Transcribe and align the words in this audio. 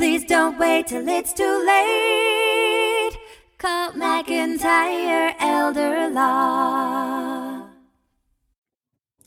Please 0.00 0.24
don't 0.24 0.58
wait 0.58 0.86
till 0.86 1.06
it's 1.06 1.34
too 1.34 1.64
late. 1.66 3.18
Call 3.58 3.92
McIntyre 3.92 5.34
Elder 5.38 6.08
Law. 6.08 7.66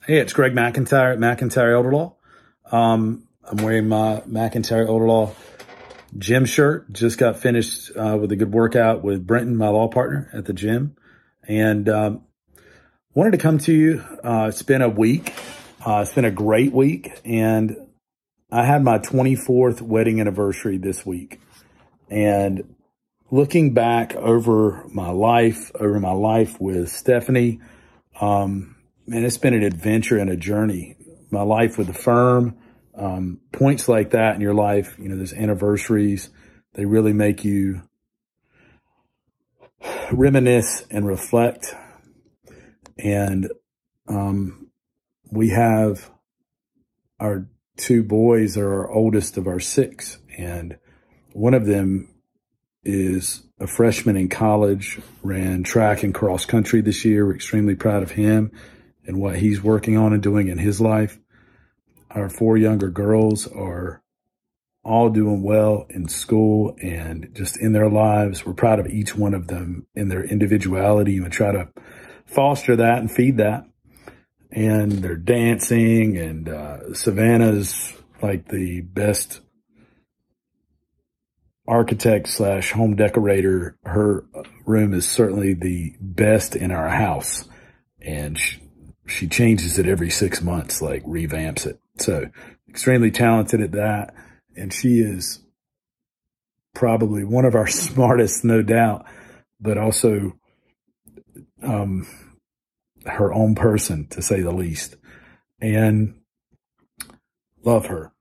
Hey, 0.07 0.17
it's 0.17 0.33
Greg 0.33 0.53
McIntyre 0.53 1.13
at 1.13 1.19
McIntyre 1.19 1.75
Elder 1.75 1.91
Law. 1.91 2.15
Um, 2.71 3.27
I'm 3.43 3.57
wearing 3.57 3.87
my 3.87 4.23
McIntyre 4.27 4.87
Elder 4.87 5.05
Law 5.05 5.35
gym 6.17 6.45
shirt. 6.45 6.91
Just 6.91 7.19
got 7.19 7.37
finished 7.37 7.91
uh, 7.95 8.17
with 8.19 8.31
a 8.31 8.35
good 8.35 8.51
workout 8.51 9.03
with 9.03 9.27
Brenton, 9.27 9.55
my 9.55 9.67
law 9.67 9.89
partner 9.89 10.31
at 10.33 10.45
the 10.45 10.53
gym, 10.53 10.95
and 11.47 11.87
um, 11.87 12.23
wanted 13.13 13.33
to 13.33 13.37
come 13.37 13.59
to 13.59 13.71
you. 13.71 14.03
Uh, 14.23 14.47
it's 14.49 14.63
been 14.63 14.81
a 14.81 14.89
week. 14.89 15.35
Uh, 15.85 15.99
it's 16.01 16.13
been 16.13 16.25
a 16.25 16.31
great 16.31 16.73
week, 16.73 17.11
and 17.23 17.77
I 18.53 18.65
had 18.65 18.83
my 18.83 18.99
24th 18.99 19.81
wedding 19.81 20.21
anniversary 20.21 20.77
this 20.77 21.03
week. 21.03 21.39
And 22.07 22.75
looking 23.31 23.73
back 23.73 24.15
over 24.15 24.85
my 24.89 25.09
life, 25.09 25.71
over 25.73 25.99
my 25.99 26.11
life 26.11 26.61
with 26.61 26.89
Stephanie, 26.89 27.61
um, 28.21 28.75
man, 29.07 29.25
it's 29.25 29.39
been 29.39 29.55
an 29.55 29.63
adventure 29.63 30.19
and 30.19 30.29
a 30.29 30.37
journey. 30.37 30.95
My 31.31 31.41
life 31.41 31.79
with 31.79 31.87
the 31.87 31.95
firm, 31.95 32.55
um, 32.93 33.39
points 33.51 33.89
like 33.89 34.11
that 34.11 34.35
in 34.35 34.41
your 34.41 34.53
life, 34.53 34.99
you 34.99 35.09
know, 35.09 35.17
those 35.17 35.33
anniversaries, 35.33 36.29
they 36.75 36.85
really 36.85 37.13
make 37.13 37.43
you 37.43 37.81
reminisce 40.11 40.85
and 40.91 41.07
reflect. 41.07 41.73
And 42.99 43.51
um, 44.07 44.69
we 45.31 45.49
have 45.49 46.11
our 47.19 47.47
two 47.77 48.03
boys 48.03 48.57
are 48.57 48.71
our 48.71 48.91
oldest 48.91 49.37
of 49.37 49.47
our 49.47 49.59
six, 49.59 50.17
and 50.37 50.77
one 51.33 51.53
of 51.53 51.65
them 51.65 52.09
is 52.83 53.43
a 53.59 53.67
freshman 53.67 54.17
in 54.17 54.29
college, 54.29 54.99
ran 55.21 55.63
track 55.63 56.03
and 56.03 56.13
cross 56.13 56.45
country 56.45 56.81
this 56.81 57.05
year. 57.05 57.25
We're 57.25 57.35
extremely 57.35 57.75
proud 57.75 58.03
of 58.03 58.11
him 58.11 58.51
and 59.05 59.19
what 59.19 59.37
he's 59.37 59.63
working 59.63 59.97
on 59.97 60.13
and 60.13 60.21
doing 60.21 60.47
in 60.47 60.57
his 60.57 60.81
life. 60.81 61.19
Our 62.11 62.29
four 62.29 62.57
younger 62.57 62.89
girls 62.89 63.47
are 63.47 64.03
all 64.83 65.09
doing 65.09 65.43
well 65.43 65.85
in 65.89 66.09
school 66.09 66.75
and 66.81 67.29
just 67.33 67.57
in 67.57 67.71
their 67.71 67.89
lives. 67.89 68.45
We're 68.45 68.53
proud 68.53 68.79
of 68.79 68.87
each 68.87 69.15
one 69.15 69.33
of 69.33 69.47
them 69.47 69.87
in 69.95 70.09
their 70.09 70.23
individuality 70.23 71.15
and 71.15 71.25
we 71.25 71.29
try 71.29 71.53
to 71.53 71.69
foster 72.25 72.75
that 72.75 72.99
and 72.99 73.09
feed 73.09 73.37
that 73.37 73.65
and 74.53 74.91
they're 74.91 75.15
dancing 75.15 76.17
and 76.17 76.47
uh, 76.47 76.93
Savannah's 76.93 77.91
like 78.21 78.47
the 78.47 78.81
best 78.81 79.41
architect 81.67 82.27
slash 82.27 82.71
home 82.71 82.95
decorator. 82.95 83.77
Her 83.83 84.25
room 84.65 84.93
is 84.93 85.07
certainly 85.09 85.53
the 85.53 85.95
best 85.99 86.55
in 86.55 86.71
our 86.71 86.89
house 86.89 87.49
and 87.99 88.37
she, 88.37 88.61
she 89.07 89.27
changes 89.27 89.79
it 89.79 89.87
every 89.87 90.11
six 90.11 90.41
months, 90.41 90.81
like 90.81 91.03
revamps 91.03 91.65
it. 91.65 91.79
So 91.97 92.29
extremely 92.69 93.11
talented 93.11 93.59
at 93.59 93.71
that. 93.71 94.13
And 94.55 94.71
she 94.71 94.99
is 94.99 95.39
probably 96.75 97.23
one 97.23 97.45
of 97.45 97.55
our 97.55 97.67
smartest, 97.67 98.43
no 98.43 98.61
doubt, 98.61 99.05
but 99.59 99.79
also, 99.79 100.33
um, 101.63 102.05
her 103.05 103.33
own 103.33 103.55
person, 103.55 104.07
to 104.07 104.21
say 104.21 104.41
the 104.41 104.51
least, 104.51 104.95
and 105.61 106.15
love 107.63 107.87
her. 107.87 108.11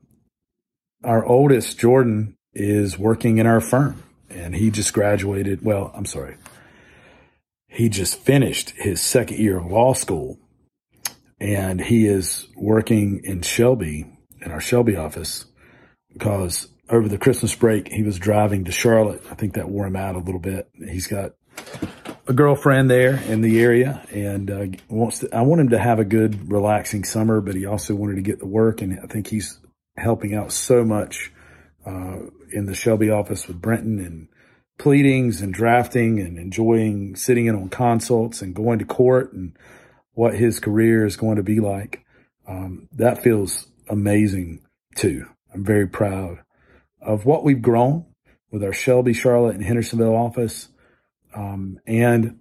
Our 1.04 1.24
oldest, 1.24 1.78
Jordan, 1.78 2.36
is 2.54 2.98
working 2.98 3.38
in 3.38 3.46
our 3.46 3.60
firm, 3.60 4.02
and 4.30 4.54
he 4.54 4.70
just 4.70 4.92
graduated. 4.92 5.64
Well, 5.64 5.90
I'm 5.94 6.06
sorry. 6.06 6.36
He 7.68 7.88
just 7.88 8.18
finished 8.18 8.70
his 8.70 9.00
second 9.00 9.38
year 9.38 9.58
of 9.58 9.66
law 9.66 9.94
school, 9.94 10.38
and 11.40 11.80
he 11.80 12.06
is 12.06 12.46
working 12.54 13.24
in 13.24 13.42
Shelby, 13.42 14.06
in 14.40 14.52
our 14.52 14.60
Shelby 14.60 14.96
office, 14.96 15.46
because 16.12 16.68
over 16.88 17.08
the 17.08 17.18
Christmas 17.18 17.54
break, 17.54 17.88
he 17.88 18.02
was 18.02 18.18
driving 18.18 18.64
to 18.64 18.72
Charlotte. 18.72 19.22
I 19.30 19.34
think 19.34 19.54
that 19.54 19.70
wore 19.70 19.86
him 19.86 19.96
out 19.96 20.14
a 20.14 20.18
little 20.18 20.40
bit. 20.40 20.68
He's 20.76 21.06
got 21.06 21.32
a 22.26 22.32
girlfriend 22.32 22.90
there 22.90 23.16
in 23.26 23.40
the 23.40 23.60
area 23.60 24.04
and 24.12 24.50
uh, 24.50 24.66
wants 24.88 25.20
to, 25.20 25.34
I 25.34 25.42
want 25.42 25.60
him 25.60 25.68
to 25.70 25.78
have 25.78 25.98
a 25.98 26.04
good, 26.04 26.50
relaxing 26.50 27.04
summer, 27.04 27.40
but 27.40 27.54
he 27.54 27.66
also 27.66 27.94
wanted 27.94 28.16
to 28.16 28.22
get 28.22 28.40
to 28.40 28.46
work. 28.46 28.80
And 28.80 28.98
I 29.00 29.06
think 29.06 29.26
he's 29.26 29.58
helping 29.96 30.34
out 30.34 30.52
so 30.52 30.84
much 30.84 31.32
uh, 31.84 32.18
in 32.52 32.66
the 32.66 32.74
Shelby 32.74 33.10
office 33.10 33.48
with 33.48 33.60
Brenton 33.60 33.98
and 33.98 34.28
pleadings 34.78 35.42
and 35.42 35.52
drafting 35.52 36.20
and 36.20 36.38
enjoying 36.38 37.16
sitting 37.16 37.46
in 37.46 37.54
on 37.54 37.68
consults 37.68 38.40
and 38.40 38.54
going 38.54 38.78
to 38.78 38.84
court 38.84 39.32
and 39.32 39.56
what 40.14 40.34
his 40.34 40.60
career 40.60 41.04
is 41.04 41.16
going 41.16 41.36
to 41.36 41.42
be 41.42 41.60
like. 41.60 42.04
Um, 42.46 42.88
that 42.92 43.22
feels 43.22 43.66
amazing 43.88 44.60
too. 44.94 45.26
I'm 45.52 45.64
very 45.64 45.86
proud 45.86 46.38
of 47.00 47.24
what 47.26 47.44
we've 47.44 47.62
grown 47.62 48.06
with 48.50 48.62
our 48.62 48.72
Shelby, 48.72 49.12
Charlotte, 49.12 49.56
and 49.56 49.64
Hendersonville 49.64 50.14
office 50.14 50.68
um, 51.34 51.78
and 51.86 52.40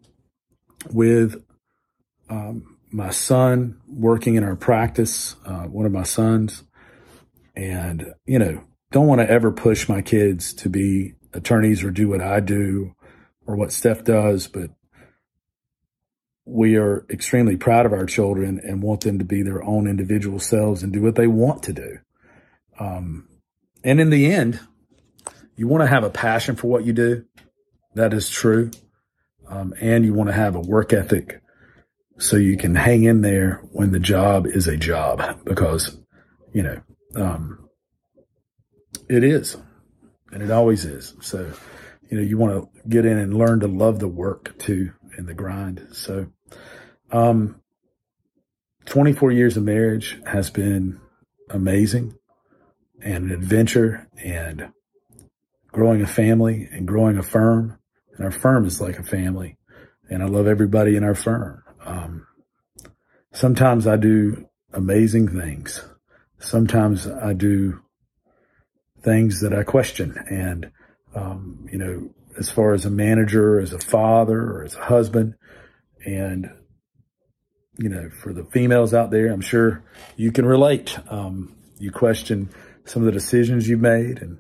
with 0.92 1.44
um, 2.30 2.78
my 2.92 3.10
son 3.10 3.80
working 3.88 4.36
in 4.36 4.44
our 4.44 4.56
practice, 4.56 5.36
uh, 5.46 5.64
one 5.64 5.86
of 5.86 5.92
my 5.92 6.04
sons, 6.04 6.64
and 7.56 8.14
you 8.26 8.40
know, 8.40 8.64
don't 8.92 9.08
want 9.08 9.22
to 9.22 9.30
ever 9.30 9.52
push 9.52 9.88
my 9.88 10.02
kids 10.02 10.54
to 10.54 10.70
be 10.70 11.14
attorneys 11.34 11.84
or 11.84 11.92
do 11.92 12.10
what 12.10 12.22
I 12.22 12.40
do 12.40 12.96
or 13.46 13.56
what 13.56 13.72
Steph 13.72 14.04
does, 14.04 14.48
but 14.48 14.72
we 16.46 16.76
are 16.76 17.06
extremely 17.10 17.56
proud 17.56 17.86
of 17.86 17.94
our 17.94 18.06
children 18.06 18.60
and 18.64 18.82
want 18.82 19.02
them 19.02 19.20
to 19.20 19.26
be 19.26 19.42
their 19.42 19.64
own 19.64 19.88
individual 19.88 20.40
selves 20.40 20.84
and 20.84 20.92
do 20.92 21.02
what 21.02 21.16
they 21.16 21.28
want 21.28 21.64
to 21.64 21.74
do. 21.74 22.00
Um, 22.80 23.28
and 23.84 24.02
in 24.02 24.10
the 24.10 24.32
end, 24.32 24.60
you 25.56 25.68
want 25.68 25.82
to 25.82 25.88
have 25.88 26.04
a 26.04 26.10
passion 26.10 26.56
for 26.56 26.68
what 26.68 26.86
you 26.86 26.94
do. 26.94 27.26
That 27.96 28.14
is 28.14 28.30
true. 28.30 28.72
Um, 29.48 29.74
and 29.82 30.06
you 30.06 30.14
want 30.14 30.30
to 30.30 30.34
have 30.34 30.56
a 30.56 30.62
work 30.62 30.94
ethic 30.94 31.42
so 32.18 32.38
you 32.38 32.56
can 32.56 32.76
hang 32.76 33.04
in 33.04 33.22
there 33.22 33.62
when 33.72 33.92
the 33.92 34.00
job 34.00 34.46
is 34.46 34.68
a 34.68 34.78
job 34.78 35.44
because, 35.44 35.98
you 36.54 36.64
know, 36.64 36.80
um, 37.16 37.68
it 39.10 39.24
is 39.24 39.58
and 40.32 40.44
it 40.44 40.52
always 40.52 40.86
is. 40.86 41.16
So, 41.22 41.52
you 42.10 42.18
know, 42.18 42.24
you 42.24 42.38
want 42.38 42.54
to 42.54 42.90
get 42.90 43.06
in 43.06 43.18
and 43.18 43.38
learn 43.38 43.60
to 43.62 43.68
love 43.68 44.00
the 44.00 44.08
work 44.08 44.58
too 44.60 44.92
and 45.18 45.28
the 45.28 45.34
grind. 45.34 45.88
So, 45.92 46.28
um, 47.12 47.60
24 48.86 49.32
years 49.32 49.58
of 49.58 49.64
marriage 49.64 50.20
has 50.26 50.50
been 50.50 51.00
amazing 51.50 52.16
and 53.02 53.26
an 53.26 53.32
adventure 53.32 54.08
and 54.18 54.72
growing 55.72 56.02
a 56.02 56.08
family 56.08 56.68
and 56.72 56.88
growing 56.88 57.18
a 57.18 57.24
firm 57.24 57.80
and 58.22 58.32
our 58.32 58.40
firm 58.40 58.66
is 58.66 58.80
like 58.80 59.00
a 59.00 59.04
family. 59.04 59.58
And 60.08 60.22
I 60.22 60.28
love 60.28 60.46
everybody 60.46 60.96
in 60.96 61.04
our 61.04 61.16
firm. 61.16 61.64
Um, 61.84 62.28
sometimes 63.34 63.88
I 63.88 63.96
do 63.96 64.46
amazing 64.74 65.30
things. 65.30 65.84
Sometimes 66.38 67.08
I 67.08 67.34
do 67.34 67.82
things 69.02 69.42
that 69.42 69.54
I 69.54 69.64
question. 69.64 70.16
And, 70.30 70.72
um, 71.16 71.66
you 71.72 71.80
know, 71.80 72.14
as 72.38 72.52
far 72.52 72.74
as 72.74 72.86
a 72.86 72.92
manager, 72.92 73.60
as 73.60 73.74
a 73.74 73.80
father, 73.80 74.40
or 74.40 74.64
as 74.66 74.76
a 74.76 74.84
husband, 74.84 75.34
and, 76.06 76.48
you 77.80 77.90
know, 77.90 78.12
for 78.12 78.34
the 78.34 78.46
females 78.46 78.94
out 78.94 79.10
there, 79.10 79.34
I'm 79.34 79.42
sure 79.42 79.84
you 80.16 80.32
can 80.32 80.46
relate. 80.46 80.96
Um, 81.10 81.56
you 81.80 81.90
question 81.90 82.52
some 82.86 83.02
of 83.02 83.08
the 83.08 83.14
decisions 83.14 83.68
you've 83.68 83.82
made 83.82 84.22
and, 84.22 84.38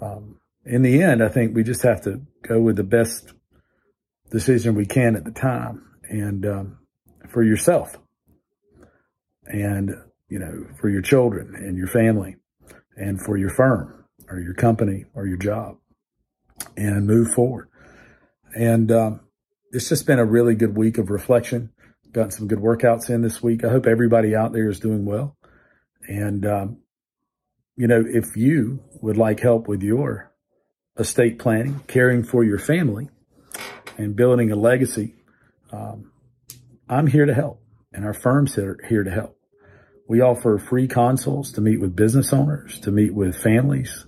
um, 0.00 0.37
in 0.68 0.82
the 0.82 1.02
end, 1.02 1.22
I 1.22 1.28
think 1.28 1.54
we 1.54 1.62
just 1.62 1.82
have 1.82 2.02
to 2.02 2.20
go 2.42 2.60
with 2.60 2.76
the 2.76 2.84
best 2.84 3.32
decision 4.30 4.74
we 4.74 4.86
can 4.86 5.16
at 5.16 5.24
the 5.24 5.30
time 5.30 5.82
and 6.02 6.44
um, 6.44 6.78
for 7.28 7.42
yourself 7.42 7.96
and, 9.46 9.94
you 10.28 10.38
know, 10.38 10.66
for 10.78 10.90
your 10.90 11.00
children 11.00 11.54
and 11.56 11.78
your 11.78 11.86
family 11.86 12.36
and 12.96 13.20
for 13.20 13.38
your 13.38 13.48
firm 13.48 14.04
or 14.28 14.40
your 14.40 14.54
company 14.54 15.06
or 15.14 15.26
your 15.26 15.38
job 15.38 15.78
and 16.76 17.06
move 17.06 17.32
forward. 17.32 17.68
And 18.54 18.92
um, 18.92 19.20
it's 19.72 19.88
just 19.88 20.06
been 20.06 20.18
a 20.18 20.24
really 20.24 20.54
good 20.54 20.76
week 20.76 20.98
of 20.98 21.08
reflection. 21.08 21.70
Got 22.12 22.32
some 22.34 22.46
good 22.46 22.58
workouts 22.58 23.08
in 23.08 23.22
this 23.22 23.42
week. 23.42 23.64
I 23.64 23.70
hope 23.70 23.86
everybody 23.86 24.34
out 24.34 24.52
there 24.52 24.68
is 24.68 24.80
doing 24.80 25.06
well. 25.06 25.36
And, 26.06 26.44
um, 26.44 26.78
you 27.76 27.86
know, 27.86 28.04
if 28.06 28.36
you 28.36 28.80
would 29.00 29.16
like 29.16 29.40
help 29.40 29.68
with 29.68 29.82
your 29.82 30.27
estate 30.98 31.38
planning, 31.38 31.80
caring 31.86 32.24
for 32.24 32.44
your 32.44 32.58
family, 32.58 33.08
and 33.96 34.16
building 34.16 34.50
a 34.50 34.56
legacy, 34.56 35.14
um, 35.72 36.12
I'm 36.88 37.06
here 37.06 37.26
to 37.26 37.34
help, 37.34 37.62
and 37.92 38.04
our 38.04 38.14
firm's 38.14 38.54
here, 38.54 38.78
here 38.88 39.04
to 39.04 39.10
help. 39.10 39.38
We 40.08 40.22
offer 40.22 40.58
free 40.58 40.88
consults 40.88 41.52
to 41.52 41.60
meet 41.60 41.80
with 41.80 41.94
business 41.94 42.32
owners, 42.32 42.80
to 42.80 42.90
meet 42.90 43.12
with 43.12 43.36
families, 43.36 44.06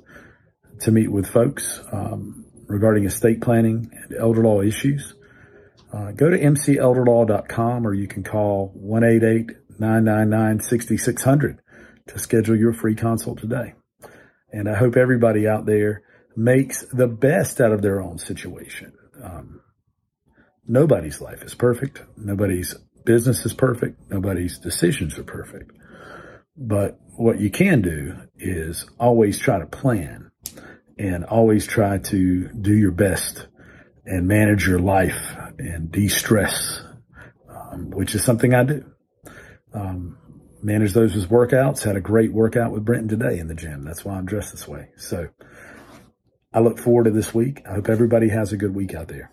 to 0.80 0.90
meet 0.90 1.12
with 1.12 1.26
folks 1.26 1.82
um, 1.92 2.46
regarding 2.66 3.04
estate 3.04 3.42
planning 3.42 3.90
and 3.92 4.16
elder 4.16 4.42
law 4.42 4.62
issues, 4.62 5.12
uh, 5.92 6.12
go 6.12 6.30
to 6.30 6.38
mcelderlaw.com 6.38 7.86
or 7.86 7.92
you 7.92 8.06
can 8.06 8.22
call 8.22 8.72
188-999-6600 8.78 11.58
to 12.06 12.18
schedule 12.18 12.56
your 12.56 12.72
free 12.72 12.94
consult 12.94 13.40
today. 13.40 13.74
And 14.52 14.68
I 14.68 14.74
hope 14.74 14.96
everybody 14.96 15.48
out 15.48 15.66
there 15.66 16.02
makes 16.40 16.84
the 16.92 17.06
best 17.06 17.60
out 17.60 17.72
of 17.72 17.82
their 17.82 18.00
own 18.00 18.18
situation. 18.18 18.92
Um, 19.22 19.60
nobody's 20.66 21.20
life 21.20 21.42
is 21.42 21.54
perfect. 21.54 22.02
Nobody's 22.16 22.74
business 23.04 23.44
is 23.44 23.52
perfect. 23.52 24.10
Nobody's 24.10 24.58
decisions 24.58 25.18
are 25.18 25.24
perfect. 25.24 25.72
But 26.56 26.98
what 27.16 27.40
you 27.40 27.50
can 27.50 27.82
do 27.82 28.16
is 28.38 28.88
always 28.98 29.38
try 29.38 29.58
to 29.58 29.66
plan 29.66 30.30
and 30.98 31.24
always 31.24 31.66
try 31.66 31.98
to 31.98 32.48
do 32.48 32.74
your 32.74 32.92
best 32.92 33.46
and 34.06 34.26
manage 34.26 34.66
your 34.66 34.78
life 34.78 35.36
and 35.58 35.92
de-stress, 35.92 36.82
um, 37.50 37.90
which 37.90 38.14
is 38.14 38.24
something 38.24 38.54
I 38.54 38.64
do. 38.64 38.84
Um, 39.74 40.16
manage 40.62 40.92
those 40.94 41.14
as 41.16 41.26
workouts. 41.26 41.82
Had 41.82 41.96
a 41.96 42.00
great 42.00 42.32
workout 42.32 42.72
with 42.72 42.84
Brenton 42.84 43.08
today 43.08 43.38
in 43.38 43.48
the 43.48 43.54
gym. 43.54 43.84
That's 43.84 44.04
why 44.04 44.14
I'm 44.14 44.26
dressed 44.26 44.52
this 44.52 44.66
way. 44.66 44.88
So 44.96 45.28
I 46.52 46.58
look 46.58 46.78
forward 46.78 47.04
to 47.04 47.12
this 47.12 47.32
week. 47.32 47.62
I 47.64 47.74
hope 47.74 47.88
everybody 47.88 48.28
has 48.30 48.52
a 48.52 48.56
good 48.56 48.74
week 48.74 48.92
out 48.92 49.06
there. 49.06 49.30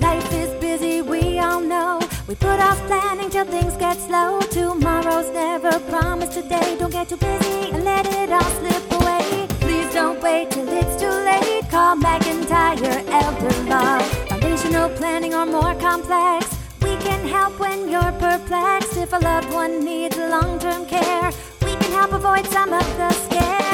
Life 0.00 0.32
is 0.34 0.60
busy, 0.60 1.00
we 1.00 1.38
all 1.38 1.62
know. 1.62 1.98
We 2.28 2.34
put 2.34 2.60
off 2.60 2.78
planning 2.86 3.30
till 3.30 3.46
things 3.46 3.74
get 3.78 3.96
slow. 3.96 4.40
Tomorrow's 4.42 5.32
never 5.32 5.80
promised 5.88 6.32
today. 6.32 6.76
Don't 6.78 6.92
get 6.92 7.08
too 7.08 7.16
busy 7.16 7.70
and 7.70 7.84
let 7.84 8.04
it 8.04 8.30
all 8.30 8.50
slip 8.60 8.92
away. 9.00 9.46
Please 9.60 9.94
don't 9.94 10.22
wait 10.22 10.50
till 10.50 10.68
it's 10.68 11.00
too 11.00 11.08
late. 11.08 11.66
Call 11.70 11.96
McIntyre 11.96 13.08
Elder 13.08 13.62
Law. 13.64 13.98
Foundational 14.28 14.90
planning 14.90 15.32
or 15.32 15.46
more 15.46 15.74
complex. 15.76 16.54
We 16.82 16.96
can 16.96 17.26
help 17.26 17.58
when 17.58 17.88
you're 17.88 18.12
perplexed. 18.20 18.94
If 18.98 19.14
a 19.14 19.18
loved 19.20 19.50
one 19.54 19.82
needs 19.82 20.18
long 20.18 20.58
term 20.58 20.84
care, 20.84 21.32
we 21.62 21.72
can 21.76 21.92
help 21.92 22.12
avoid 22.12 22.44
some 22.48 22.74
of 22.74 22.86
the 22.98 23.10
scare. 23.10 23.67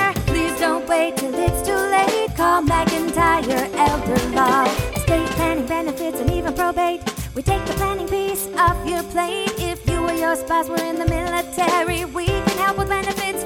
Please 0.55 0.61
don't 0.61 0.89
wait 0.89 1.17
till 1.17 1.35
it's 1.35 1.67
too 1.67 1.75
late. 1.75 2.37
Call 2.37 2.63
McIntyre 2.63 3.75
Elder 3.75 4.37
Law. 4.37 4.65
Estate 4.95 5.27
planning 5.31 5.67
benefits 5.67 6.21
and 6.21 6.31
even 6.31 6.55
probate. 6.55 7.03
We 7.35 7.43
take 7.43 7.65
the 7.67 7.73
planning 7.73 8.07
piece 8.07 8.47
off 8.57 8.79
your 8.87 9.03
plate. 9.03 9.51
If 9.59 9.85
you 9.91 9.99
or 9.99 10.13
your 10.13 10.37
spouse 10.37 10.69
were 10.69 10.77
in 10.77 11.01
the 11.01 11.07
military, 11.07 12.05
we 12.05 12.27
can 12.27 12.59
help 12.59 12.79
with 12.79 12.89
benefits 12.89 13.44